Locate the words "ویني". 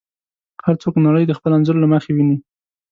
2.13-2.37